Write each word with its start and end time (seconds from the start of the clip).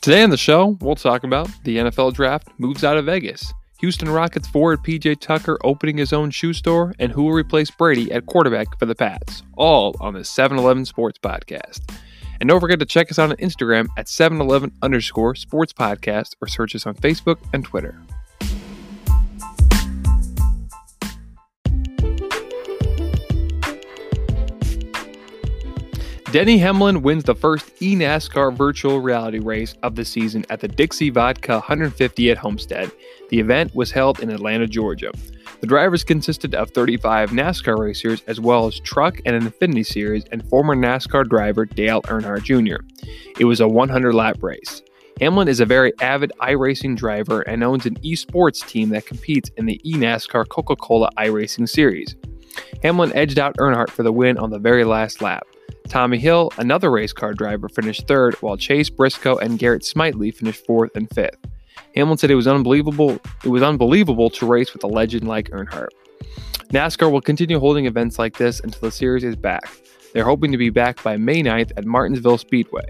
Today 0.00 0.22
on 0.22 0.30
the 0.30 0.36
show, 0.38 0.78
we'll 0.80 0.94
talk 0.94 1.24
about 1.24 1.50
the 1.64 1.76
NFL 1.76 2.14
draft 2.14 2.48
moves 2.56 2.84
out 2.84 2.96
of 2.96 3.04
Vegas, 3.04 3.52
Houston 3.80 4.08
Rockets 4.08 4.48
forward 4.48 4.82
PJ 4.82 5.20
Tucker 5.20 5.58
opening 5.62 5.98
his 5.98 6.14
own 6.14 6.30
shoe 6.30 6.54
store, 6.54 6.94
and 6.98 7.12
who 7.12 7.24
will 7.24 7.34
replace 7.34 7.70
Brady 7.70 8.10
at 8.10 8.24
quarterback 8.24 8.78
for 8.78 8.86
the 8.86 8.94
Pats, 8.94 9.42
all 9.58 9.94
on 10.00 10.14
the 10.14 10.24
7 10.24 10.56
Eleven 10.56 10.86
Sports 10.86 11.18
Podcast. 11.18 11.80
And 12.40 12.48
don't 12.48 12.60
forget 12.60 12.78
to 12.78 12.86
check 12.86 13.10
us 13.10 13.18
out 13.18 13.28
on 13.28 13.36
Instagram 13.36 13.88
at 13.98 14.08
711 14.08 14.72
underscore 14.80 15.34
sports 15.34 15.74
podcast 15.74 16.34
or 16.40 16.48
search 16.48 16.74
us 16.74 16.86
on 16.86 16.94
Facebook 16.94 17.36
and 17.52 17.62
Twitter. 17.62 18.00
Denny 26.32 26.58
Hamlin 26.58 27.02
wins 27.02 27.24
the 27.24 27.34
first 27.34 27.74
eNASCAR 27.80 28.56
virtual 28.56 29.00
reality 29.00 29.40
race 29.40 29.74
of 29.82 29.96
the 29.96 30.04
season 30.04 30.44
at 30.48 30.60
the 30.60 30.68
Dixie 30.68 31.10
Vodka 31.10 31.54
150 31.54 32.30
at 32.30 32.38
Homestead. 32.38 32.92
The 33.30 33.40
event 33.40 33.74
was 33.74 33.90
held 33.90 34.20
in 34.20 34.30
Atlanta, 34.30 34.68
Georgia. 34.68 35.10
The 35.60 35.66
drivers 35.66 36.04
consisted 36.04 36.54
of 36.54 36.70
35 36.70 37.30
NASCAR 37.30 37.76
racers, 37.76 38.22
as 38.28 38.38
well 38.38 38.68
as 38.68 38.78
truck 38.78 39.18
and 39.26 39.42
Xfinity 39.42 39.84
Series 39.84 40.24
and 40.30 40.48
former 40.48 40.76
NASCAR 40.76 41.28
driver 41.28 41.64
Dale 41.64 42.02
Earnhardt 42.02 42.44
Jr. 42.44 42.84
It 43.40 43.46
was 43.46 43.58
a 43.58 43.66
100 43.66 44.14
lap 44.14 44.40
race. 44.40 44.82
Hamlin 45.20 45.48
is 45.48 45.58
a 45.58 45.66
very 45.66 45.92
avid 46.00 46.30
iRacing 46.40 46.96
driver 46.96 47.40
and 47.42 47.64
owns 47.64 47.86
an 47.86 47.96
esports 48.04 48.64
team 48.64 48.90
that 48.90 49.04
competes 49.04 49.50
in 49.56 49.66
the 49.66 49.80
eNASCAR 49.84 50.48
Coca 50.48 50.76
Cola 50.76 51.10
iRacing 51.18 51.68
Series. 51.68 52.14
Hamlin 52.84 53.12
edged 53.16 53.40
out 53.40 53.56
Earnhardt 53.56 53.90
for 53.90 54.04
the 54.04 54.12
win 54.12 54.38
on 54.38 54.50
the 54.50 54.60
very 54.60 54.84
last 54.84 55.20
lap. 55.20 55.44
Timmy 55.88 56.18
Hill, 56.18 56.52
another 56.58 56.90
race 56.90 57.12
car 57.12 57.34
driver, 57.34 57.68
finished 57.68 58.06
third, 58.06 58.34
while 58.36 58.56
Chase 58.56 58.90
Briscoe 58.90 59.36
and 59.36 59.58
Garrett 59.58 59.82
Smithley 59.82 60.34
finished 60.34 60.64
fourth 60.66 60.94
and 60.94 61.08
fifth. 61.14 61.38
Hamlin 61.94 62.18
said 62.18 62.30
it 62.30 62.36
was 62.36 62.46
unbelievable. 62.46 63.18
It 63.44 63.48
was 63.48 63.62
unbelievable 63.62 64.30
to 64.30 64.46
race 64.46 64.72
with 64.72 64.84
a 64.84 64.88
legend 64.88 65.26
like 65.26 65.50
Earnhardt. 65.50 65.88
NASCAR 66.68 67.10
will 67.10 67.20
continue 67.20 67.58
holding 67.58 67.86
events 67.86 68.18
like 68.18 68.36
this 68.36 68.60
until 68.60 68.80
the 68.82 68.92
series 68.92 69.24
is 69.24 69.34
back. 69.34 69.68
They're 70.12 70.24
hoping 70.24 70.52
to 70.52 70.58
be 70.58 70.70
back 70.70 71.02
by 71.02 71.16
May 71.16 71.42
9th 71.42 71.72
at 71.76 71.84
Martinsville 71.84 72.38
Speedway. 72.38 72.86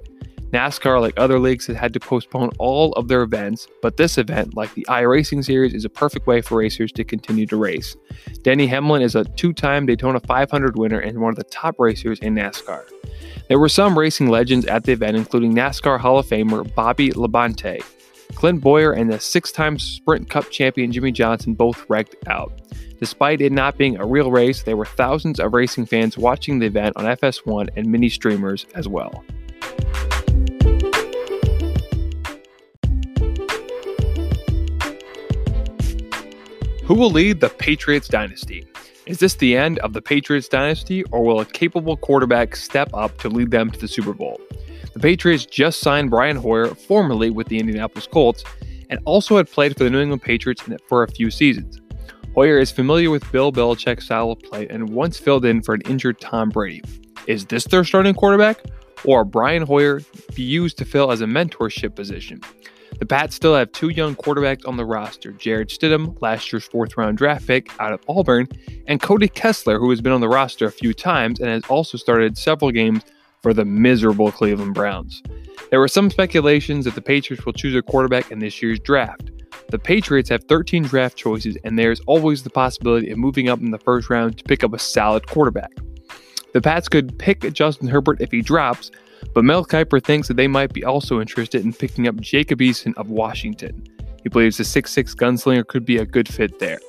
NASCAR, 0.53 1.01
like 1.01 1.15
other 1.17 1.39
leagues, 1.39 1.67
has 1.67 1.77
had 1.77 1.93
to 1.93 2.01
postpone 2.01 2.51
all 2.59 2.93
of 2.95 3.07
their 3.07 3.23
events, 3.23 3.69
but 3.83 3.97
this 3.97 4.19
event, 4.19 4.55
like 4.55 4.75
the 4.75 4.85
iRacing 4.89 5.45
Series, 5.45 5.75
is 5.75 5.85
a 5.85 5.89
perfect 5.89 6.27
way 6.27 6.41
for 6.41 6.59
racers 6.59 6.91
to 6.93 7.05
continue 7.05 7.47
to 7.47 7.57
race. 7.57 7.97
Denny 8.43 8.67
Hamlin 8.67 9.03
is 9.03 9.15
a 9.15 9.25
two 9.25 9.53
time 9.53 9.87
Daytona 9.87 10.19
500 10.19 10.77
winner 10.77 10.99
and 10.99 11.21
one 11.21 11.31
of 11.31 11.37
the 11.37 11.45
top 11.45 11.77
racers 11.79 12.19
in 12.19 12.35
NASCAR. 12.35 12.83
There 13.49 13.61
were 13.61 13.69
some 13.69 13.99
racing 13.99 14.29
legends 14.29 14.67
at 14.67 14.85
the 14.85 14.93
event, 14.93 15.17
including 15.17 15.55
NASCAR 15.55 16.01
Hall 16.01 16.19
of 16.19 16.27
Famer 16.27 16.75
Bobby 16.75 17.11
Labonte. 17.11 17.85
Clint 18.35 18.61
Bowyer 18.61 18.93
and 18.93 19.13
the 19.13 19.21
six 19.21 19.53
time 19.53 19.79
Sprint 19.79 20.31
Cup 20.31 20.51
champion 20.51 20.93
Jimmie 20.93 21.13
Johnson 21.13 21.55
both 21.55 21.85
wrecked 21.89 22.17
out. 22.27 22.53
Despite 22.99 23.41
it 23.41 23.53
not 23.53 23.79
being 23.79 23.97
a 23.97 24.07
real 24.07 24.31
race, 24.31 24.63
there 24.63 24.77
were 24.77 24.85
thousands 24.85 25.41
of 25.41 25.55
racing 25.55 25.87
fans 25.87 26.19
watching 26.19 26.59
the 26.59 26.67
event 26.67 26.97
on 26.97 27.07
FS1 27.07 27.71
and 27.77 27.87
mini 27.87 28.09
streamers 28.09 28.67
as 28.75 28.89
well. 28.89 29.25
Who 36.91 36.97
will 36.97 37.13
lead 37.13 37.39
the 37.39 37.51
Patriots 37.51 38.09
dynasty? 38.09 38.67
Is 39.07 39.21
this 39.21 39.37
the 39.37 39.57
end 39.57 39.79
of 39.79 39.93
the 39.93 40.03
Patriots 40.03 40.49
dynasty, 40.49 41.05
or 41.13 41.23
will 41.23 41.39
a 41.39 41.45
capable 41.45 41.97
quarterback 41.97 42.57
step 42.57 42.91
up 42.93 43.17
to 43.19 43.29
lead 43.29 43.53
them 43.53 43.71
to 43.71 43.79
the 43.79 43.87
Super 43.87 44.13
Bowl? 44.13 44.41
The 44.95 44.99
Patriots 44.99 45.47
just 45.47 45.79
signed 45.79 46.11
Brian 46.11 46.35
Hoyer, 46.35 46.75
formerly 46.75 47.31
with 47.31 47.47
the 47.47 47.61
Indianapolis 47.61 48.09
Colts, 48.09 48.43
and 48.89 48.99
also 49.05 49.37
had 49.37 49.49
played 49.49 49.79
for 49.79 49.85
the 49.85 49.91
New 49.91 50.01
England 50.01 50.23
Patriots 50.23 50.65
for 50.89 51.05
a 51.05 51.09
few 51.13 51.31
seasons. 51.31 51.81
Hoyer 52.35 52.59
is 52.59 52.73
familiar 52.73 53.13
with 53.13 53.31
Bill 53.31 53.53
Belichick's 53.53 54.07
style 54.07 54.33
of 54.33 54.41
play 54.41 54.67
and 54.67 54.89
once 54.89 55.17
filled 55.17 55.45
in 55.45 55.63
for 55.63 55.75
an 55.77 55.83
injured 55.83 56.21
Tom 56.21 56.49
Brady. 56.49 56.83
Is 57.29 57.47
this 57.47 57.67
their 57.67 57.85
starting 57.85 58.15
quarterback, 58.15 58.65
or 59.05 59.25
Brian 59.25 59.63
Hoyer 59.63 60.01
be 60.35 60.43
used 60.43 60.77
to 60.79 60.85
fill 60.85 61.13
as 61.13 61.21
a 61.21 61.27
mentorship 61.27 61.95
position? 61.95 62.41
The 63.01 63.07
Pats 63.07 63.35
still 63.35 63.57
have 63.57 63.73
two 63.73 63.89
young 63.89 64.15
quarterbacks 64.15 64.69
on 64.69 64.77
the 64.77 64.85
roster 64.85 65.33
Jarrett 65.33 65.71
Stidham, 65.71 66.21
last 66.21 66.53
year's 66.53 66.67
fourth 66.67 66.99
round 66.99 67.17
draft 67.17 67.47
pick 67.47 67.73
out 67.81 67.95
of 67.95 68.05
Auburn, 68.07 68.47
and 68.87 69.01
Cody 69.01 69.27
Kessler, 69.27 69.79
who 69.79 69.89
has 69.89 70.03
been 70.03 70.13
on 70.13 70.21
the 70.21 70.29
roster 70.29 70.67
a 70.67 70.71
few 70.71 70.93
times 70.93 71.41
and 71.41 71.49
has 71.49 71.65
also 71.71 71.97
started 71.97 72.37
several 72.37 72.71
games 72.71 73.03
for 73.43 73.55
the 73.55 73.65
miserable 73.65 74.31
Cleveland 74.31 74.75
Browns. 74.75 75.23
There 75.71 75.81
were 75.81 75.89
some 75.89 76.11
speculations 76.11 76.85
that 76.85 76.95
the 76.95 77.01
Patriots 77.01 77.47
will 77.47 77.55
choose 77.55 77.75
a 77.75 77.81
quarterback 77.81 78.31
in 78.31 78.39
this 78.39 78.61
year's 78.61 78.79
draft. 78.79 79.31
The 79.71 79.79
Patriots 79.79 80.29
have 80.29 80.45
13 80.45 80.83
draft 80.83 81.17
choices, 81.17 81.57
and 81.65 81.79
there's 81.79 82.01
always 82.01 82.43
the 82.43 82.51
possibility 82.51 83.11
of 83.11 83.17
moving 83.17 83.49
up 83.49 83.61
in 83.61 83.71
the 83.71 83.79
first 83.79 84.11
round 84.11 84.37
to 84.37 84.45
pick 84.45 84.63
up 84.63 84.75
a 84.75 84.79
solid 84.79 85.27
quarterback. 85.27 85.73
The 86.53 86.61
Pats 86.61 86.89
could 86.89 87.19
pick 87.19 87.51
Justin 87.55 87.89
Herbert 87.89 88.21
if 88.21 88.31
he 88.31 88.43
drops, 88.43 88.91
but 89.35 89.45
Mel 89.45 89.65
Kiper 89.65 90.03
thinks 90.03 90.29
that 90.29 90.37
they 90.37 90.49
might 90.49 90.73
be 90.73 90.85
also 90.85 91.21
interested 91.21 91.65
in 91.65 91.73
picking 91.73 92.09
up 92.09 92.17
Jacob 92.17 92.61
Eason 92.61 92.95
of 92.97 93.11
Washington. 93.11 93.83
He 94.23 94.29
believes 94.29 94.57
the 94.57 94.65
6'6 94.65 95.15
gunslinger 95.15 95.67
could 95.67 95.85
be 95.85 95.99
a 95.99 96.05
good 96.05 96.29
fit 96.29 96.59
there. 96.59 96.81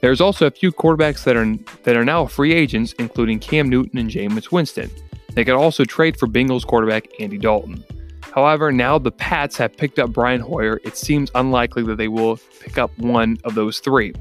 There's 0.00 0.20
also 0.20 0.46
a 0.46 0.50
few 0.50 0.72
quarterbacks 0.72 1.24
that 1.24 1.36
are 1.36 1.56
that 1.84 1.96
are 1.96 2.04
now 2.04 2.26
free 2.26 2.52
agents, 2.52 2.92
including 2.98 3.38
Cam 3.38 3.68
Newton 3.68 3.98
and 3.98 4.10
Jameis 4.10 4.50
Winston. 4.50 4.90
They 5.34 5.44
could 5.44 5.54
also 5.54 5.84
trade 5.84 6.18
for 6.18 6.26
Bengals 6.26 6.66
quarterback 6.66 7.08
Andy 7.20 7.38
Dalton. 7.38 7.84
However, 8.34 8.72
now 8.72 8.98
the 8.98 9.12
Pats 9.12 9.56
have 9.58 9.76
picked 9.76 9.98
up 9.98 10.10
Brian 10.10 10.40
Hoyer, 10.40 10.80
it 10.84 10.96
seems 10.96 11.30
unlikely 11.34 11.84
that 11.84 11.96
they 11.96 12.08
will 12.08 12.38
pick 12.60 12.78
up 12.78 12.96
one 12.98 13.38
of 13.44 13.54
those 13.54 13.78
three. 13.78 14.12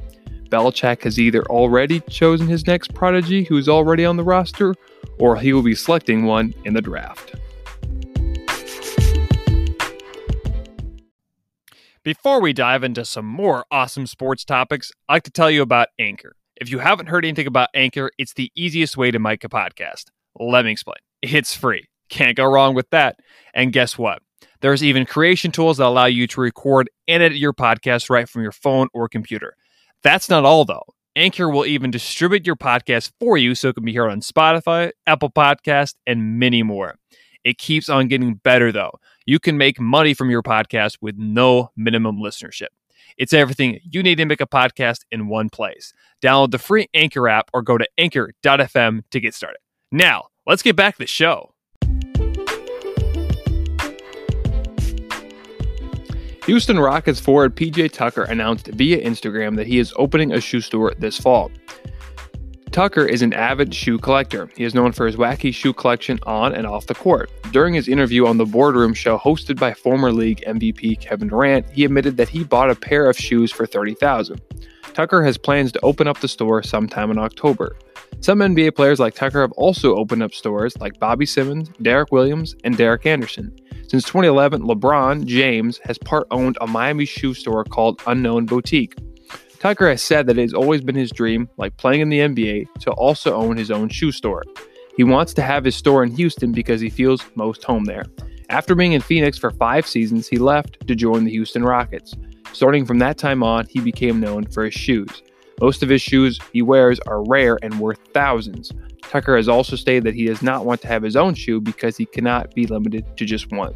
Belichick 0.51 1.03
has 1.03 1.17
either 1.17 1.43
already 1.43 2.01
chosen 2.01 2.45
his 2.45 2.67
next 2.67 2.93
prodigy 2.93 3.45
who 3.45 3.57
is 3.57 3.69
already 3.69 4.03
on 4.03 4.17
the 4.17 4.23
roster, 4.23 4.75
or 5.17 5.37
he 5.37 5.53
will 5.53 5.61
be 5.61 5.73
selecting 5.73 6.25
one 6.25 6.53
in 6.65 6.73
the 6.73 6.81
draft. 6.81 7.35
Before 12.03 12.41
we 12.41 12.51
dive 12.51 12.83
into 12.83 13.05
some 13.05 13.25
more 13.25 13.65
awesome 13.71 14.05
sports 14.05 14.43
topics, 14.43 14.91
I'd 15.07 15.13
like 15.13 15.23
to 15.23 15.31
tell 15.31 15.49
you 15.49 15.61
about 15.61 15.87
Anchor. 15.97 16.35
If 16.57 16.69
you 16.69 16.79
haven't 16.79 17.07
heard 17.07 17.23
anything 17.23 17.47
about 17.47 17.69
Anchor, 17.73 18.11
it's 18.17 18.33
the 18.33 18.51
easiest 18.53 18.97
way 18.97 19.09
to 19.11 19.19
make 19.19 19.43
a 19.45 19.49
podcast. 19.49 20.05
Let 20.37 20.65
me 20.65 20.71
explain. 20.71 20.97
It's 21.21 21.55
free. 21.55 21.85
Can't 22.09 22.35
go 22.35 22.45
wrong 22.45 22.75
with 22.75 22.89
that. 22.89 23.19
And 23.53 23.71
guess 23.71 23.97
what? 23.97 24.21
There's 24.59 24.83
even 24.83 25.05
creation 25.05 25.51
tools 25.51 25.77
that 25.77 25.85
allow 25.85 26.05
you 26.05 26.27
to 26.27 26.41
record 26.41 26.89
and 27.07 27.23
edit 27.23 27.37
your 27.37 27.53
podcast 27.53 28.09
right 28.09 28.27
from 28.27 28.43
your 28.43 28.51
phone 28.51 28.89
or 28.93 29.07
computer. 29.07 29.55
That's 30.03 30.29
not 30.29 30.45
all, 30.45 30.65
though. 30.65 30.85
Anchor 31.15 31.49
will 31.49 31.65
even 31.65 31.91
distribute 31.91 32.47
your 32.47 32.55
podcast 32.55 33.11
for 33.19 33.37
you 33.37 33.53
so 33.53 33.69
it 33.69 33.75
can 33.75 33.83
be 33.83 33.93
heard 33.93 34.09
on 34.09 34.21
Spotify, 34.21 34.91
Apple 35.05 35.29
Podcast, 35.29 35.95
and 36.07 36.39
many 36.39 36.63
more. 36.63 36.95
It 37.43 37.57
keeps 37.57 37.89
on 37.89 38.07
getting 38.07 38.35
better, 38.35 38.71
though. 38.71 38.99
You 39.25 39.39
can 39.39 39.57
make 39.57 39.79
money 39.79 40.13
from 40.13 40.29
your 40.29 40.41
podcast 40.41 40.97
with 41.01 41.17
no 41.17 41.71
minimum 41.75 42.17
listenership. 42.17 42.67
It's 43.17 43.33
everything 43.33 43.79
you 43.83 44.01
need 44.01 44.15
to 44.15 44.25
make 44.25 44.41
a 44.41 44.47
podcast 44.47 45.01
in 45.11 45.27
one 45.27 45.49
place. 45.49 45.93
Download 46.23 46.51
the 46.51 46.59
free 46.59 46.87
Anchor 46.93 47.27
app 47.27 47.49
or 47.53 47.61
go 47.61 47.77
to 47.77 47.87
anchor.fm 47.97 49.03
to 49.11 49.19
get 49.19 49.33
started. 49.33 49.59
Now, 49.91 50.27
let's 50.47 50.63
get 50.63 50.75
back 50.75 50.95
to 50.95 50.99
the 50.99 51.07
show. 51.07 51.53
Houston 56.51 56.77
Rockets 56.77 57.17
forward 57.17 57.55
PJ 57.55 57.93
Tucker 57.93 58.23
announced 58.23 58.67
via 58.67 59.01
Instagram 59.01 59.55
that 59.55 59.67
he 59.67 59.79
is 59.79 59.93
opening 59.95 60.33
a 60.33 60.41
shoe 60.41 60.59
store 60.59 60.93
this 60.99 61.17
fall. 61.17 61.49
Tucker 62.71 63.05
is 63.05 63.21
an 63.21 63.31
avid 63.31 63.73
shoe 63.73 63.97
collector. 63.97 64.49
He 64.57 64.65
is 64.65 64.75
known 64.75 64.91
for 64.91 65.05
his 65.05 65.15
wacky 65.15 65.53
shoe 65.53 65.71
collection 65.71 66.19
on 66.23 66.53
and 66.53 66.67
off 66.67 66.87
the 66.87 66.93
court. 66.93 67.31
During 67.53 67.73
his 67.73 67.87
interview 67.87 68.27
on 68.27 68.35
the 68.35 68.45
Boardroom 68.45 68.93
Show 68.93 69.17
hosted 69.17 69.61
by 69.61 69.73
former 69.73 70.11
league 70.11 70.43
MVP 70.45 70.99
Kevin 70.99 71.29
Durant, 71.29 71.69
he 71.69 71.85
admitted 71.85 72.17
that 72.17 72.27
he 72.27 72.43
bought 72.43 72.69
a 72.69 72.75
pair 72.75 73.09
of 73.09 73.17
shoes 73.17 73.49
for 73.49 73.65
30000 73.65 74.41
Tucker 74.93 75.23
has 75.23 75.37
plans 75.37 75.71
to 75.71 75.79
open 75.81 76.07
up 76.07 76.19
the 76.19 76.27
store 76.27 76.61
sometime 76.63 77.11
in 77.11 77.17
October. 77.17 77.77
Some 78.19 78.39
NBA 78.39 78.75
players 78.75 78.99
like 78.99 79.15
Tucker 79.15 79.41
have 79.41 79.51
also 79.53 79.95
opened 79.95 80.21
up 80.21 80.33
stores 80.33 80.77
like 80.79 80.99
Bobby 80.99 81.25
Simmons, 81.25 81.69
Derek 81.81 82.11
Williams, 82.11 82.55
and 82.63 82.77
Derek 82.77 83.05
Anderson. 83.05 83.55
Since 83.87 84.05
2011, 84.05 84.61
LeBron 84.61 85.25
James 85.25 85.79
has 85.85 85.97
part 85.97 86.27
owned 86.31 86.57
a 86.61 86.67
Miami 86.67 87.05
shoe 87.05 87.33
store 87.33 87.63
called 87.63 88.01
Unknown 88.05 88.45
Boutique. 88.45 88.95
Tucker 89.59 89.89
has 89.89 90.01
said 90.01 90.27
that 90.27 90.37
it 90.37 90.41
has 90.41 90.53
always 90.53 90.81
been 90.81 90.95
his 90.95 91.11
dream, 91.11 91.49
like 91.57 91.77
playing 91.77 92.01
in 92.01 92.09
the 92.09 92.19
NBA, 92.19 92.67
to 92.81 92.91
also 92.91 93.33
own 93.33 93.57
his 93.57 93.71
own 93.71 93.89
shoe 93.89 94.11
store. 94.11 94.43
He 94.97 95.03
wants 95.03 95.33
to 95.35 95.41
have 95.41 95.63
his 95.63 95.75
store 95.75 96.03
in 96.03 96.15
Houston 96.15 96.51
because 96.51 96.81
he 96.81 96.89
feels 96.89 97.25
most 97.35 97.63
home 97.63 97.85
there. 97.85 98.05
After 98.49 98.75
being 98.75 98.93
in 98.93 99.01
Phoenix 99.01 99.37
for 99.37 99.51
five 99.51 99.87
seasons, 99.87 100.27
he 100.27 100.37
left 100.37 100.85
to 100.87 100.95
join 100.95 101.23
the 101.23 101.31
Houston 101.31 101.63
Rockets. 101.63 102.15
Starting 102.53 102.85
from 102.85 102.99
that 102.99 103.17
time 103.17 103.43
on, 103.43 103.65
he 103.67 103.79
became 103.79 104.19
known 104.19 104.45
for 104.45 104.65
his 104.65 104.73
shoes. 104.73 105.23
Most 105.59 105.83
of 105.83 105.89
his 105.89 106.01
shoes 106.01 106.39
he 106.51 106.61
wears 106.61 106.99
are 107.01 107.23
rare 107.23 107.57
and 107.61 107.79
worth 107.79 107.99
thousands. 108.13 108.71
Tucker 109.03 109.35
has 109.35 109.47
also 109.47 109.75
stated 109.75 110.03
that 110.03 110.15
he 110.15 110.25
does 110.25 110.41
not 110.41 110.65
want 110.65 110.81
to 110.81 110.87
have 110.87 111.03
his 111.03 111.15
own 111.15 111.33
shoe 111.33 111.61
because 111.61 111.97
he 111.97 112.05
cannot 112.05 112.53
be 112.55 112.65
limited 112.65 113.05
to 113.17 113.25
just 113.25 113.51
one. 113.51 113.73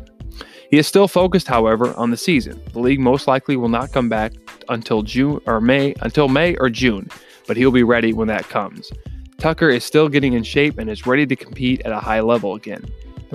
He 0.69 0.77
is 0.77 0.87
still 0.87 1.07
focused, 1.07 1.47
however, 1.47 1.93
on 1.95 2.11
the 2.11 2.17
season. 2.17 2.61
The 2.73 2.79
league 2.79 2.99
most 2.99 3.27
likely 3.27 3.55
will 3.55 3.69
not 3.69 3.91
come 3.91 4.09
back 4.09 4.33
until 4.69 5.03
June 5.03 5.39
or 5.45 5.61
May 5.61 5.93
until 6.01 6.27
May 6.27 6.55
or 6.57 6.69
June, 6.69 7.09
but 7.47 7.57
he'll 7.57 7.71
be 7.71 7.83
ready 7.83 8.13
when 8.13 8.27
that 8.29 8.49
comes. 8.49 8.91
Tucker 9.37 9.69
is 9.69 9.83
still 9.83 10.09
getting 10.09 10.33
in 10.33 10.43
shape 10.43 10.77
and 10.77 10.89
is 10.89 11.05
ready 11.05 11.25
to 11.25 11.35
compete 11.35 11.81
at 11.81 11.91
a 11.91 11.99
high 11.99 12.21
level 12.21 12.55
again. 12.55 12.83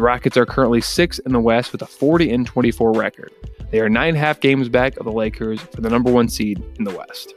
The 0.00 0.04
Rockets 0.04 0.38
are 0.38 0.46
currently 0.46 0.80
sixth 0.80 1.20
in 1.26 1.34
the 1.34 1.40
West 1.40 1.72
with 1.72 1.82
a 1.82 1.86
40 1.86 2.32
and 2.32 2.46
24 2.46 2.92
record. 2.92 3.30
They 3.70 3.80
are 3.80 3.90
nine 3.90 4.08
and 4.08 4.16
a 4.16 4.20
half 4.20 4.40
games 4.40 4.70
back 4.70 4.96
of 4.96 5.04
the 5.04 5.12
Lakers 5.12 5.60
for 5.60 5.82
the 5.82 5.90
number 5.90 6.10
one 6.10 6.26
seed 6.30 6.64
in 6.78 6.84
the 6.84 6.96
West. 6.96 7.34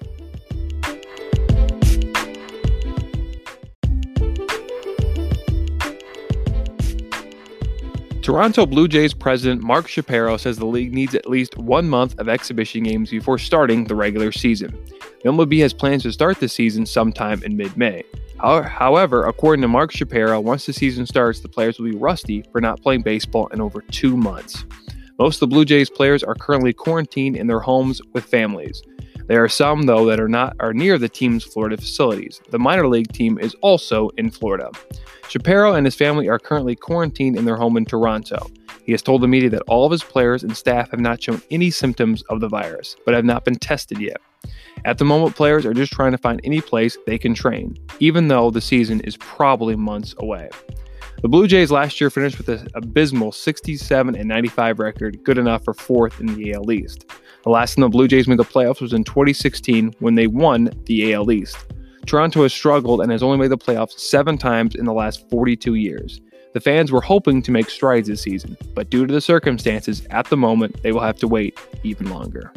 Toronto 8.22 8.66
Blue 8.66 8.88
Jays 8.88 9.14
president 9.14 9.62
Mark 9.62 9.90
Shapiro 9.90 10.38
says 10.38 10.58
the 10.58 10.66
league 10.66 10.94
needs 10.94 11.14
at 11.16 11.30
least 11.30 11.58
one 11.58 11.90
month 11.90 12.18
of 12.18 12.30
exhibition 12.30 12.84
games 12.84 13.10
before 13.10 13.38
starting 13.38 13.84
the 13.84 13.96
regular 13.96 14.32
season. 14.32 14.72
The 15.22 15.32
MLB 15.32 15.60
has 15.60 15.74
plans 15.74 16.04
to 16.04 16.14
start 16.14 16.40
the 16.40 16.48
season 16.48 16.86
sometime 16.86 17.44
in 17.44 17.58
mid 17.58 17.76
May. 17.76 18.06
However, 18.44 19.24
according 19.24 19.62
to 19.62 19.70
Mark 19.70 19.94
Shapiro, 19.94 20.40
once 20.42 20.66
the 20.66 20.74
season 20.74 21.06
starts, 21.06 21.40
the 21.40 21.48
players 21.48 21.80
will 21.80 21.90
be 21.90 21.96
rusty 21.96 22.44
for 22.52 22.60
not 22.60 22.82
playing 22.82 23.02
baseball 23.02 23.48
in 23.48 23.62
over 23.62 23.82
two 23.82 24.18
months. 24.18 24.66
Most 25.18 25.38
of 25.38 25.40
the 25.42 25.54
Blue 25.54 25.64
Jays 25.64 25.90
players 25.90 26.24
are 26.24 26.36
currently 26.36 26.74
quarantined 26.74 27.38
in 27.38 27.48
their 27.48 27.62
homes 27.62 28.02
with 28.12 28.26
families. 28.26 28.82
There 29.28 29.42
are 29.42 29.50
some, 29.50 29.84
though, 29.84 30.06
that 30.08 30.20
are 30.20 30.28
not 30.28 30.58
are 30.60 30.74
near 30.74 30.98
the 30.98 31.08
team's 31.08 31.46
Florida 31.46 31.78
facilities. 31.78 32.42
The 32.50 32.60
minor 32.60 32.88
league 32.88 33.14
team 33.14 33.40
is 33.40 33.56
also 33.62 34.10
in 34.18 34.30
Florida. 34.30 34.70
Shapiro 35.30 35.74
and 35.74 35.86
his 35.86 35.96
family 35.96 36.28
are 36.28 36.38
currently 36.38 36.76
quarantined 36.76 37.38
in 37.38 37.46
their 37.46 37.56
home 37.56 37.78
in 37.78 37.86
Toronto. 37.86 38.52
He 38.84 38.92
has 38.92 39.02
told 39.02 39.22
the 39.22 39.28
media 39.30 39.50
that 39.52 39.64
all 39.68 39.86
of 39.86 39.92
his 39.94 40.04
players 40.04 40.44
and 40.44 40.58
staff 40.58 40.92
have 40.92 41.00
not 41.00 41.24
shown 41.24 41.42
any 41.50 41.72
symptoms 41.72 42.22
of 42.24 42.42
the 42.42 42.50
virus, 42.50 42.98
but 43.06 43.14
have 43.14 43.24
not 43.24 43.46
been 43.46 43.56
tested 43.56 44.02
yet. 44.02 44.18
At 44.86 44.98
the 44.98 45.06
moment, 45.06 45.36
players 45.36 45.66
are 45.66 45.74
just 45.74 45.94
trying 45.94 46.12
to 46.12 46.18
find 46.18 46.42
any 46.44 46.60
place 46.60 46.98
they 47.06 47.18
can 47.18 47.34
train, 47.34 47.78
even 48.00 48.28
though 48.28 48.52
the 48.52 48.62
season 48.62 49.00
is 49.02 49.16
probably 49.18 49.76
months 49.76 50.14
away. 50.18 50.50
The 51.22 51.30
Blue 51.30 51.48
Jays 51.48 51.72
last 51.72 52.02
year 52.02 52.10
finished 52.10 52.38
with 52.38 52.50
an 52.50 52.68
abysmal 52.76 53.32
67 53.32 54.14
and 54.14 54.28
95 54.28 54.80
record, 54.80 55.24
good 55.24 55.38
enough 55.38 55.64
for 55.64 55.74
fourth 55.74 56.20
in 56.20 56.36
the 56.36 56.54
AL 56.54 56.70
East. 56.70 57.06
The 57.44 57.50
last 57.50 57.76
time 57.76 57.84
the 57.84 57.90
Blue 57.90 58.10
Jays 58.10 58.28
made 58.28 58.40
the 58.40 58.44
playoffs 58.44 58.82
was 58.82 58.92
in 58.92 59.06
2016 59.06 59.94
when 60.00 60.16
they 60.16 60.28
won 60.28 60.70
the 60.86 61.14
AL 61.14 61.32
East. 61.32 61.58
Toronto 62.06 62.44
has 62.44 62.54
struggled 62.54 63.00
and 63.00 63.10
has 63.10 63.24
only 63.24 63.38
made 63.38 63.52
the 63.52 63.58
playoffs 63.58 63.98
seven 63.98 64.38
times 64.38 64.76
in 64.76 64.84
the 64.84 64.94
last 64.94 65.30
42 65.30 65.76
years. 65.76 66.20
The 66.54 66.60
fans 66.60 66.92
were 66.92 67.02
hoping 67.02 67.42
to 67.44 67.52
make 67.52 67.70
strides 67.70 68.10
this 68.10 68.22
season, 68.22 68.58
but 68.76 68.90
due 68.90 69.06
to 69.06 69.14
the 69.14 69.22
circumstances 69.22 70.06
at 70.10 70.28
the 70.30 70.38
moment, 70.38 70.84
they 70.84 70.92
will 70.92 71.00
have 71.00 71.20
to 71.20 71.28
wait 71.28 71.58
even 71.84 72.10
longer. 72.10 72.52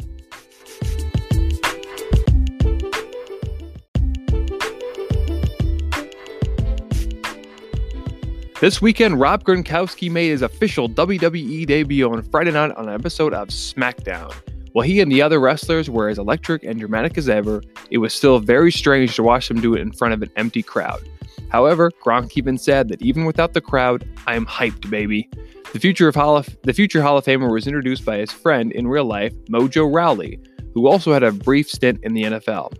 This 8.59 8.81
weekend, 8.81 9.19
Rob 9.19 9.43
Gronkowski 9.43 10.09
made 10.09 10.29
his 10.29 10.41
official 10.41 10.89
WWE 10.89 11.67
debut 11.67 12.11
on 12.11 12.23
Friday 12.23 12.49
night 12.49 12.71
on 12.71 12.89
an 12.89 12.95
episode 12.95 13.31
of 13.31 13.49
SmackDown. 13.49 14.33
While 14.71 14.83
he 14.83 14.99
and 14.99 15.11
the 15.11 15.21
other 15.21 15.39
wrestlers 15.39 15.91
were 15.91 16.09
as 16.09 16.17
electric 16.17 16.63
and 16.63 16.79
dramatic 16.79 17.19
as 17.19 17.29
ever, 17.29 17.61
it 17.91 17.99
was 17.99 18.15
still 18.15 18.39
very 18.39 18.71
strange 18.71 19.15
to 19.15 19.21
watch 19.21 19.47
them 19.47 19.61
do 19.61 19.75
it 19.75 19.81
in 19.81 19.91
front 19.91 20.15
of 20.15 20.23
an 20.23 20.31
empty 20.37 20.63
crowd. 20.63 21.07
However, 21.49 21.91
Gronk 22.03 22.31
even 22.35 22.57
said 22.57 22.87
that 22.87 22.99
even 23.03 23.25
without 23.25 23.53
the 23.53 23.61
crowd, 23.61 24.09
I 24.25 24.35
am 24.35 24.47
hyped, 24.47 24.89
baby. 24.89 25.29
The 25.71 25.79
future 25.79 26.07
of 26.07 26.15
Hall 26.15 26.35
of, 26.35 26.57
the 26.63 26.73
future 26.73 27.03
Hall 27.03 27.19
of 27.19 27.25
Famer 27.25 27.53
was 27.53 27.67
introduced 27.67 28.05
by 28.05 28.17
his 28.17 28.31
friend 28.31 28.71
in 28.71 28.87
real 28.87 29.05
life, 29.05 29.33
Mojo 29.51 29.93
Rawley, 29.93 30.39
who 30.73 30.87
also 30.87 31.13
had 31.13 31.21
a 31.21 31.31
brief 31.31 31.69
stint 31.69 31.99
in 32.01 32.15
the 32.15 32.23
NFL. 32.23 32.75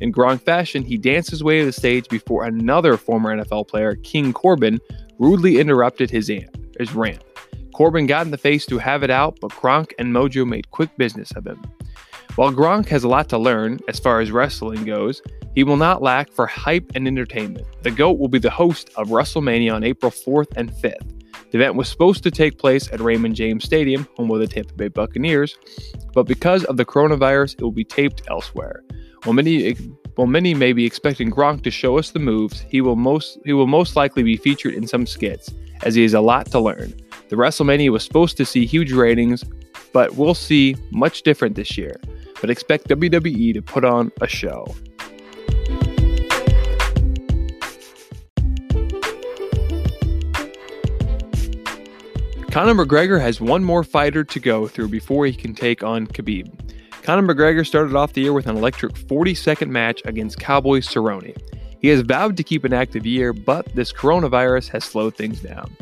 In 0.00 0.12
Gronk 0.12 0.42
fashion, 0.42 0.82
he 0.82 0.96
danced 0.96 1.30
his 1.30 1.44
way 1.44 1.60
to 1.60 1.64
the 1.64 1.72
stage 1.72 2.08
before 2.08 2.44
another 2.44 2.96
former 2.96 3.36
NFL 3.36 3.68
player, 3.68 3.96
King 3.96 4.32
Corbin, 4.32 4.78
rudely 5.18 5.58
interrupted 5.58 6.10
his, 6.10 6.28
his 6.78 6.94
rant. 6.94 7.22
Corbin 7.74 8.06
got 8.06 8.26
in 8.26 8.30
the 8.30 8.38
face 8.38 8.66
to 8.66 8.78
have 8.78 9.02
it 9.02 9.10
out, 9.10 9.38
but 9.40 9.50
Gronk 9.52 9.92
and 9.98 10.12
Mojo 10.12 10.46
made 10.46 10.70
quick 10.70 10.90
business 10.96 11.32
of 11.32 11.46
him. 11.46 11.62
While 12.36 12.52
Gronk 12.52 12.88
has 12.88 13.04
a 13.04 13.08
lot 13.08 13.28
to 13.30 13.38
learn 13.38 13.78
as 13.88 13.98
far 13.98 14.20
as 14.20 14.30
wrestling 14.30 14.84
goes, 14.84 15.20
he 15.54 15.64
will 15.64 15.76
not 15.76 16.02
lack 16.02 16.30
for 16.30 16.46
hype 16.46 16.92
and 16.94 17.06
entertainment. 17.06 17.66
The 17.82 17.90
GOAT 17.90 18.18
will 18.18 18.28
be 18.28 18.38
the 18.38 18.50
host 18.50 18.90
of 18.96 19.08
WrestleMania 19.08 19.74
on 19.74 19.84
April 19.84 20.10
4th 20.10 20.56
and 20.56 20.70
5th. 20.70 21.21
The 21.52 21.58
event 21.58 21.74
was 21.74 21.86
supposed 21.86 22.22
to 22.22 22.30
take 22.30 22.58
place 22.58 22.90
at 22.92 23.00
Raymond 23.00 23.36
James 23.36 23.64
Stadium, 23.64 24.08
home 24.16 24.30
of 24.30 24.40
the 24.40 24.46
Tampa 24.46 24.72
Bay 24.72 24.88
Buccaneers, 24.88 25.58
but 26.14 26.22
because 26.22 26.64
of 26.64 26.78
the 26.78 26.86
coronavirus, 26.86 27.56
it 27.56 27.62
will 27.62 27.70
be 27.70 27.84
taped 27.84 28.22
elsewhere. 28.28 28.82
While 29.24 29.34
many 29.34 29.74
while 30.14 30.26
many 30.26 30.54
may 30.54 30.72
be 30.72 30.86
expecting 30.86 31.30
Gronk 31.30 31.62
to 31.64 31.70
show 31.70 31.98
us 31.98 32.10
the 32.10 32.18
moves, 32.18 32.60
he 32.60 32.80
will 32.80 32.96
most 32.96 33.38
he 33.44 33.52
will 33.52 33.66
most 33.66 33.96
likely 33.96 34.22
be 34.22 34.38
featured 34.38 34.72
in 34.72 34.86
some 34.86 35.06
skits, 35.06 35.52
as 35.82 35.94
he 35.94 36.02
has 36.02 36.14
a 36.14 36.22
lot 36.22 36.46
to 36.52 36.58
learn. 36.58 36.94
The 37.28 37.36
WrestleMania 37.36 37.90
was 37.90 38.02
supposed 38.02 38.38
to 38.38 38.46
see 38.46 38.64
huge 38.64 38.92
ratings, 38.92 39.44
but 39.92 40.14
we'll 40.14 40.34
see 40.34 40.74
much 40.90 41.20
different 41.22 41.54
this 41.54 41.76
year. 41.76 42.00
But 42.40 42.48
expect 42.48 42.88
WWE 42.88 43.52
to 43.52 43.60
put 43.60 43.84
on 43.84 44.10
a 44.22 44.26
show. 44.26 44.74
Conor 52.52 52.74
McGregor 52.74 53.18
has 53.18 53.40
one 53.40 53.64
more 53.64 53.82
fighter 53.82 54.22
to 54.24 54.38
go 54.38 54.68
through 54.68 54.88
before 54.88 55.24
he 55.24 55.32
can 55.32 55.54
take 55.54 55.82
on 55.82 56.06
Khabib. 56.06 56.52
Conor 57.02 57.34
McGregor 57.34 57.66
started 57.66 57.96
off 57.96 58.12
the 58.12 58.20
year 58.20 58.34
with 58.34 58.46
an 58.46 58.58
electric 58.58 58.94
40 58.94 59.34
second 59.34 59.72
match 59.72 60.02
against 60.04 60.38
Cowboy 60.38 60.80
Cerrone. 60.80 61.34
He 61.80 61.88
has 61.88 62.02
vowed 62.02 62.36
to 62.36 62.42
keep 62.42 62.64
an 62.64 62.74
active 62.74 63.06
year, 63.06 63.32
but 63.32 63.74
this 63.74 63.90
coronavirus 63.90 64.68
has 64.68 64.84
slowed 64.84 65.16
things 65.16 65.40
down. 65.40 65.74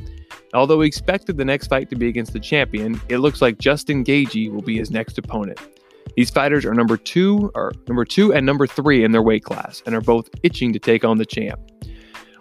Although 0.55 0.77
we 0.77 0.87
expected 0.87 1.39
the 1.39 1.45
next 1.45 1.67
fight 1.67 1.91
to 1.91 1.97
be 1.97 2.07
against 2.07 2.35
the 2.35 2.39
champion, 2.39 3.01
it 3.09 3.19
looks 3.19 3.43
like 3.43 3.59
Justin 3.59 4.05
Gaethje 4.05 4.53
will 4.53 4.63
be 4.63 4.79
his 4.79 4.93
next 4.93 5.19
opponent. 5.19 5.59
These 6.15 6.31
fighters 6.31 6.65
are 6.65 6.73
number 6.73 6.97
two, 6.97 7.51
or 7.57 7.73
number 7.89 8.05
two 8.05 8.33
and 8.33 8.47
number 8.47 8.69
three 8.69 9.03
in 9.03 9.11
their 9.11 9.23
weight 9.23 9.43
class, 9.43 9.83
and 9.87 9.95
are 9.97 10.01
both 10.01 10.31
itching 10.45 10.73
to 10.75 10.79
take 10.79 11.05
on 11.05 11.19
the 11.19 11.27
champ. 11.27 11.61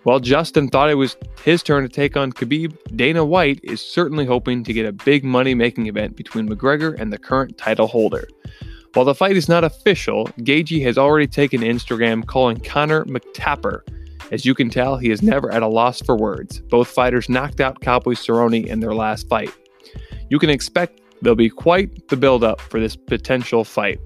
While 0.04 0.20
Justin 0.20 0.70
thought 0.70 0.90
it 0.90 0.96
was 0.96 1.18
his 1.44 1.62
turn 1.62 1.84
to 1.84 1.90
take 1.90 2.16
on 2.16 2.32
Khabib, 2.32 2.76
Dana 2.96 3.24
White 3.26 3.60
is 3.64 3.82
certainly 3.82 4.26
hoping 4.26 4.64
to 4.64 4.74
get 4.74 4.86
a 4.86 4.92
big 4.92 5.24
money 5.24 5.54
making 5.54 5.88
event 5.88 6.16
between 6.16 6.48
McGregor 6.48 7.00
and 7.00 7.12
the 7.12 7.18
current 7.18 7.58
title 7.58 7.88
holder. 7.88 8.28
While 8.94 9.06
the 9.06 9.16
fight 9.16 9.38
is 9.38 9.50
not 9.50 9.64
official, 9.64 10.26
Gaethje 10.40 10.84
has 10.84 10.98
already 10.98 11.28
taken 11.28 11.62
Instagram 11.62 12.26
calling 12.26 12.60
Conor 12.60 13.06
McTapper 13.06 13.82
as 14.32 14.46
you 14.46 14.54
can 14.54 14.70
tell, 14.70 14.98
he 14.98 15.10
is 15.10 15.24
never 15.24 15.52
at 15.52 15.64
a 15.64 15.68
loss 15.68 16.02
for 16.02 16.16
words. 16.16 16.60
Both 16.60 16.88
fighters 16.90 17.30
knocked 17.30 17.60
out 17.60 17.82
Cowboy 17.82 18.14
Cerrone 18.14 18.66
in 18.66 18.80
their 18.80 18.94
last 18.94 19.28
fight. 19.28 19.52
You 20.30 20.38
can 20.38 20.50
expect 20.50 21.02
there'll 21.22 21.36
be 21.36 21.50
quite 21.50 22.10
the 22.10 22.18
build-up 22.18 22.62
for 22.62 22.80
this 22.80 22.96
potential 22.96 23.64
fight. 23.64 24.00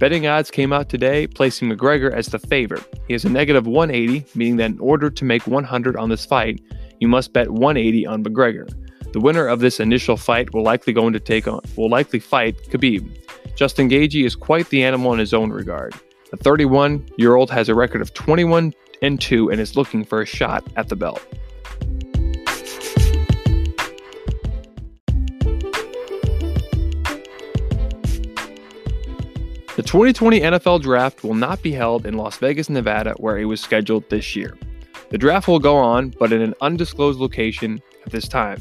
Betting 0.00 0.26
odds 0.26 0.50
came 0.50 0.72
out 0.72 0.88
today, 0.88 1.26
placing 1.26 1.68
McGregor 1.68 2.10
as 2.10 2.28
the 2.28 2.38
favorite. 2.38 2.82
He 3.06 3.12
has 3.12 3.26
a 3.26 3.28
negative 3.28 3.66
180, 3.66 4.24
meaning 4.34 4.56
that 4.56 4.70
in 4.70 4.80
order 4.80 5.10
to 5.10 5.24
make 5.26 5.46
100 5.46 5.94
on 5.94 6.08
this 6.08 6.24
fight, 6.24 6.62
you 7.00 7.06
must 7.06 7.34
bet 7.34 7.50
180 7.50 8.06
on 8.06 8.24
McGregor. 8.24 8.66
The 9.12 9.20
winner 9.20 9.46
of 9.46 9.60
this 9.60 9.78
initial 9.78 10.16
fight 10.16 10.54
will 10.54 10.62
likely 10.62 10.94
go 10.94 11.10
to 11.10 11.20
take 11.20 11.46
on 11.46 11.60
will 11.76 11.90
likely 11.90 12.18
fight 12.18 12.56
Khabib. 12.70 13.10
Justin 13.56 13.90
Gaethje 13.90 14.24
is 14.24 14.34
quite 14.34 14.70
the 14.70 14.82
animal 14.82 15.12
in 15.12 15.18
his 15.18 15.34
own 15.34 15.50
regard. 15.50 15.94
The 16.30 16.38
31 16.38 17.06
year 17.18 17.34
old 17.34 17.50
has 17.50 17.68
a 17.68 17.74
record 17.74 18.00
of 18.00 18.14
21 18.14 18.72
and 19.02 19.20
2 19.20 19.50
and 19.50 19.60
is 19.60 19.76
looking 19.76 20.06
for 20.06 20.22
a 20.22 20.26
shot 20.26 20.64
at 20.76 20.88
the 20.88 20.96
belt. 20.96 21.22
The 29.76 29.84
2020 29.84 30.40
NFL 30.40 30.82
Draft 30.82 31.22
will 31.22 31.34
not 31.34 31.62
be 31.62 31.70
held 31.70 32.04
in 32.04 32.16
Las 32.16 32.36
Vegas, 32.38 32.68
Nevada, 32.68 33.14
where 33.18 33.38
it 33.38 33.44
was 33.44 33.60
scheduled 33.60 34.08
this 34.10 34.34
year. 34.34 34.58
The 35.10 35.18
draft 35.18 35.46
will 35.46 35.60
go 35.60 35.76
on, 35.76 36.12
but 36.18 36.32
in 36.32 36.42
an 36.42 36.54
undisclosed 36.60 37.20
location 37.20 37.80
at 38.04 38.10
this 38.10 38.26
time. 38.26 38.60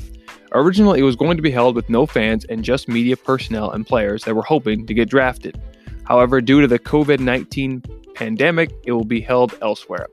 Originally, 0.51 0.99
it 0.99 1.03
was 1.03 1.15
going 1.15 1.35
to 1.35 1.41
be 1.41 1.49
held 1.49 1.75
with 1.75 1.89
no 1.89 2.05
fans 2.05 2.45
and 2.45 2.63
just 2.63 2.87
media 2.87 3.17
personnel 3.17 3.71
and 3.71 3.87
players 3.87 4.23
that 4.23 4.35
were 4.35 4.43
hoping 4.43 4.85
to 4.85 4.93
get 4.93 5.09
drafted. 5.09 5.59
However, 6.05 6.41
due 6.41 6.61
to 6.61 6.67
the 6.67 6.79
COVID 6.79 7.19
19 7.19 7.83
pandemic, 8.13 8.71
it 8.85 8.91
will 8.91 9.03
be 9.03 9.19
held 9.19 9.55
elsewhere. 9.63 10.07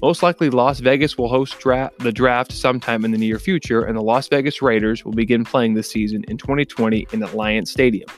Most 0.00 0.22
likely, 0.22 0.48
Las 0.48 0.80
Vegas 0.80 1.18
will 1.18 1.28
host 1.28 1.58
dra- 1.58 1.90
the 1.98 2.12
draft 2.12 2.52
sometime 2.52 3.04
in 3.04 3.10
the 3.10 3.18
near 3.18 3.38
future, 3.38 3.82
and 3.82 3.98
the 3.98 4.02
Las 4.02 4.28
Vegas 4.28 4.62
Raiders 4.62 5.04
will 5.04 5.12
begin 5.12 5.44
playing 5.44 5.74
this 5.74 5.90
season 5.90 6.24
in 6.28 6.38
2020 6.38 7.06
in 7.12 7.20
Allegiant 7.20 7.68
Stadium. 7.68 8.08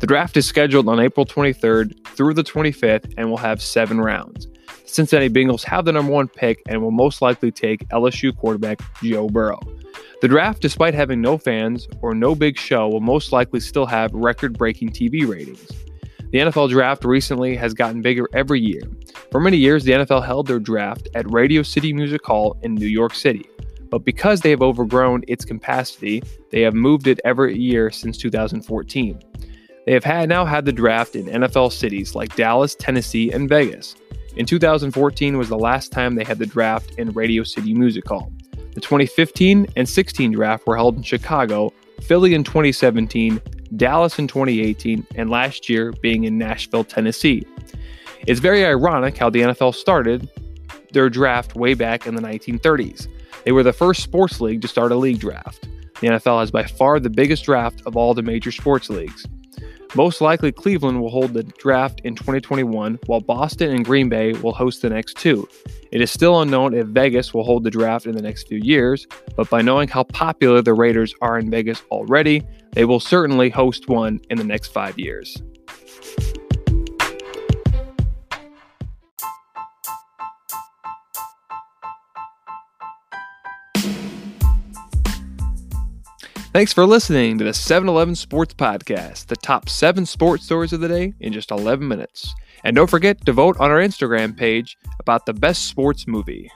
The 0.00 0.06
draft 0.06 0.36
is 0.36 0.46
scheduled 0.46 0.88
on 0.88 1.00
April 1.00 1.24
23rd 1.26 2.06
through 2.08 2.34
the 2.34 2.42
25th 2.42 3.14
and 3.16 3.30
will 3.30 3.36
have 3.36 3.62
seven 3.62 4.00
rounds. 4.00 4.46
The 4.46 4.88
Cincinnati 4.88 5.28
Bengals 5.28 5.64
have 5.64 5.84
the 5.84 5.92
number 5.92 6.12
one 6.12 6.28
pick 6.28 6.60
and 6.68 6.82
will 6.82 6.90
most 6.90 7.22
likely 7.22 7.50
take 7.50 7.88
LSU 7.90 8.36
quarterback 8.36 8.80
Joe 9.02 9.28
Burrow. 9.28 9.60
The 10.20 10.28
draft, 10.28 10.62
despite 10.62 10.94
having 10.94 11.20
no 11.20 11.38
fans 11.38 11.88
or 12.00 12.14
no 12.14 12.34
big 12.34 12.58
show, 12.58 12.88
will 12.88 13.00
most 13.00 13.32
likely 13.32 13.60
still 13.60 13.86
have 13.86 14.12
record 14.12 14.56
breaking 14.56 14.90
TV 14.90 15.26
ratings. 15.26 15.68
The 16.30 16.38
NFL 16.38 16.70
draft 16.70 17.04
recently 17.04 17.56
has 17.56 17.74
gotten 17.74 18.00
bigger 18.00 18.28
every 18.32 18.60
year. 18.60 18.82
For 19.30 19.40
many 19.40 19.56
years, 19.56 19.84
the 19.84 19.92
NFL 19.92 20.24
held 20.24 20.46
their 20.46 20.58
draft 20.58 21.08
at 21.14 21.30
Radio 21.30 21.62
City 21.62 21.92
Music 21.92 22.24
Hall 22.24 22.56
in 22.62 22.74
New 22.74 22.86
York 22.86 23.14
City. 23.14 23.44
But 23.90 24.06
because 24.06 24.40
they 24.40 24.50
have 24.50 24.62
overgrown 24.62 25.22
its 25.28 25.44
capacity, 25.44 26.22
they 26.50 26.62
have 26.62 26.72
moved 26.72 27.06
it 27.06 27.20
every 27.24 27.58
year 27.58 27.90
since 27.90 28.16
2014. 28.16 29.20
They 29.84 29.92
have 29.92 30.04
had, 30.04 30.28
now 30.28 30.44
had 30.44 30.64
the 30.64 30.72
draft 30.72 31.16
in 31.16 31.26
NFL 31.26 31.72
cities 31.72 32.14
like 32.14 32.36
Dallas, 32.36 32.74
Tennessee, 32.74 33.32
and 33.32 33.48
Vegas. 33.48 33.96
In 34.36 34.46
2014 34.46 35.36
was 35.36 35.48
the 35.48 35.58
last 35.58 35.90
time 35.90 36.14
they 36.14 36.24
had 36.24 36.38
the 36.38 36.46
draft 36.46 36.92
in 36.98 37.10
Radio 37.12 37.42
City 37.42 37.74
Music 37.74 38.06
Hall. 38.06 38.32
The 38.74 38.80
2015 38.80 39.66
and 39.76 39.88
16 39.88 40.32
draft 40.32 40.66
were 40.66 40.76
held 40.76 40.96
in 40.96 41.02
Chicago, 41.02 41.72
Philly 42.00 42.34
in 42.34 42.44
2017, 42.44 43.40
Dallas 43.76 44.18
in 44.18 44.28
2018, 44.28 45.06
and 45.16 45.30
last 45.30 45.68
year 45.68 45.92
being 46.00 46.24
in 46.24 46.38
Nashville, 46.38 46.84
Tennessee. 46.84 47.44
It's 48.26 48.40
very 48.40 48.64
ironic 48.64 49.18
how 49.18 49.30
the 49.30 49.40
NFL 49.40 49.74
started 49.74 50.30
their 50.92 51.10
draft 51.10 51.56
way 51.56 51.74
back 51.74 52.06
in 52.06 52.14
the 52.14 52.22
1930s. 52.22 53.08
They 53.44 53.52
were 53.52 53.62
the 53.62 53.72
first 53.72 54.02
sports 54.02 54.40
league 54.40 54.62
to 54.62 54.68
start 54.68 54.92
a 54.92 54.96
league 54.96 55.18
draft. 55.18 55.68
The 56.00 56.08
NFL 56.08 56.40
has 56.40 56.50
by 56.50 56.64
far 56.64 57.00
the 57.00 57.10
biggest 57.10 57.44
draft 57.44 57.82
of 57.84 57.96
all 57.96 58.14
the 58.14 58.22
major 58.22 58.52
sports 58.52 58.88
leagues. 58.88 59.26
Most 59.94 60.22
likely, 60.22 60.52
Cleveland 60.52 61.02
will 61.02 61.10
hold 61.10 61.34
the 61.34 61.42
draft 61.42 62.00
in 62.04 62.14
2021, 62.14 62.98
while 63.04 63.20
Boston 63.20 63.74
and 63.74 63.84
Green 63.84 64.08
Bay 64.08 64.32
will 64.32 64.54
host 64.54 64.80
the 64.80 64.88
next 64.88 65.18
two. 65.18 65.46
It 65.90 66.00
is 66.00 66.10
still 66.10 66.40
unknown 66.40 66.72
if 66.72 66.86
Vegas 66.86 67.34
will 67.34 67.44
hold 67.44 67.62
the 67.62 67.70
draft 67.70 68.06
in 68.06 68.16
the 68.16 68.22
next 68.22 68.48
few 68.48 68.58
years, 68.58 69.06
but 69.36 69.50
by 69.50 69.60
knowing 69.60 69.88
how 69.88 70.04
popular 70.04 70.62
the 70.62 70.72
Raiders 70.72 71.14
are 71.20 71.38
in 71.38 71.50
Vegas 71.50 71.82
already, 71.90 72.42
they 72.72 72.86
will 72.86 73.00
certainly 73.00 73.50
host 73.50 73.88
one 73.90 74.18
in 74.30 74.38
the 74.38 74.44
next 74.44 74.68
five 74.68 74.98
years. 74.98 75.42
Thanks 86.52 86.74
for 86.74 86.84
listening 86.84 87.38
to 87.38 87.44
the 87.44 87.54
7 87.54 87.88
Eleven 87.88 88.14
Sports 88.14 88.52
Podcast, 88.52 89.28
the 89.28 89.36
top 89.36 89.70
seven 89.70 90.04
sports 90.04 90.44
stories 90.44 90.74
of 90.74 90.80
the 90.80 90.88
day 90.88 91.14
in 91.18 91.32
just 91.32 91.50
11 91.50 91.88
minutes. 91.88 92.34
And 92.62 92.76
don't 92.76 92.90
forget 92.90 93.24
to 93.24 93.32
vote 93.32 93.56
on 93.58 93.70
our 93.70 93.78
Instagram 93.78 94.36
page 94.36 94.76
about 95.00 95.24
the 95.24 95.32
best 95.32 95.64
sports 95.64 96.06
movie. 96.06 96.50